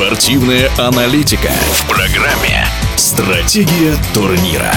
[0.00, 4.72] Спортивная аналитика в программе «Стратегия турнира».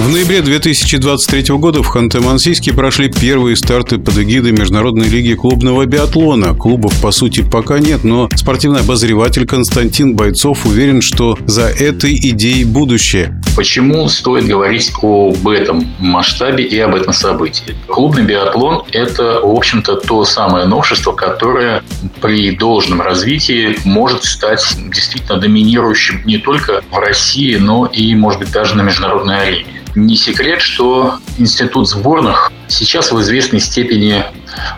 [0.00, 6.54] В ноябре 2023 года в Ханты-Мансийске прошли первые старты под эгидой Международной лиги клубного биатлона.
[6.54, 12.64] Клубов, по сути, пока нет, но спортивный обозреватель Константин Бойцов уверен, что за этой идеей
[12.64, 13.39] будущее.
[13.56, 17.76] Почему стоит говорить об этом масштабе и об этом событии?
[17.88, 21.82] Клубный биатлон– это, в общем-то, то самое новшество, которое
[22.20, 28.52] при должном развитии может стать действительно доминирующим не только в России, но и, может быть,
[28.52, 29.82] даже на международной арене.
[29.94, 34.24] Не секрет, что институт сборных сейчас в известной степени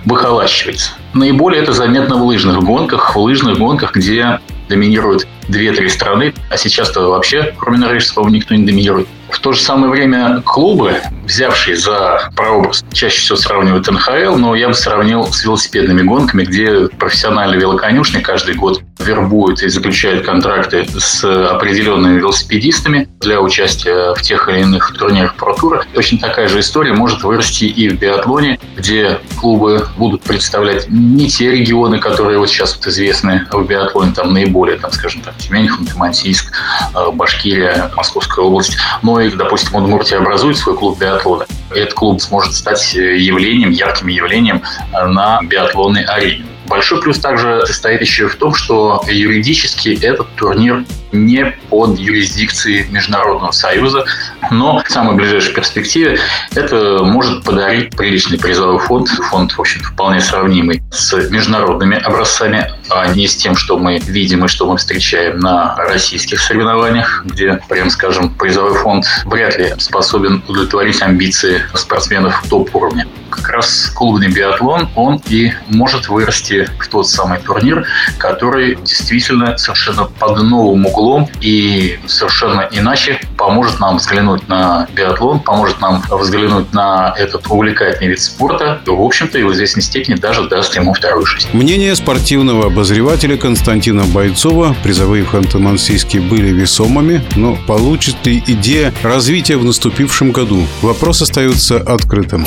[0.07, 0.93] выхолащивается.
[1.13, 4.41] Наиболее это заметно в лыжных гонках, в лыжных гонках, где
[4.73, 9.07] доминируют две-три страны, а сейчас-то вообще, кроме норвежского, никто не доминирует.
[9.29, 10.95] В то же самое время клубы,
[11.33, 16.89] взявшие за прообраз, чаще всего сравнивают НХЛ, но я бы сравнил с велосипедными гонками, где
[16.89, 24.49] профессиональные велоконюшни каждый год вербуют и заключают контракты с определенными велосипедистами для участия в тех
[24.49, 25.85] или иных турнирах Протура.
[25.95, 31.51] Точно такая же история может вырасти и в биатлоне, где клубы будут представлять не те
[31.51, 36.53] регионы, которые вот сейчас вот известны в биатлоне, там наиболее, там, скажем так, Тюмень, Ханты-Мансийск,
[36.95, 41.47] э, Башкирия, Московская область, но и, допустим, Удмуртия образует свой клуб биатлона.
[41.71, 46.45] Этот клуб сможет стать явлением, ярким явлением на биатлонной арене.
[46.67, 53.51] Большой плюс также состоит еще в том, что юридически этот турнир не под юрисдикцией Международного
[53.51, 54.07] союза,
[54.51, 56.19] но в самой ближайшей перспективе
[56.55, 63.07] это может подарить приличный призовой фонд, фонд, в общем вполне сравнимый с международными образцами, а
[63.15, 67.91] не с тем, что мы видим и что мы встречаем на российских соревнованиях, где, прям
[67.91, 75.21] скажем, призовой фонд вряд ли способен удовлетворить амбиции спортсменов топ-уровня как раз клубный биатлон, он
[75.29, 77.87] и может вырасти в тот самый турнир,
[78.19, 85.81] который действительно совершенно под новым углом и совершенно иначе поможет нам взглянуть на биатлон, поможет
[85.81, 88.81] нам взглянуть на этот увлекательный вид спорта.
[88.87, 91.49] И, в общем-то, и в известной степени даже даст ему вторую жизнь.
[91.53, 94.75] Мнение спортивного обозревателя Константина Бойцова.
[94.83, 100.67] Призовые в Ханты-Мансийске были весомыми, но получит ли идея развития в наступившем году?
[100.81, 102.45] Вопрос остается открытым.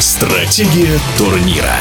[0.00, 1.76] Стратегия турнира.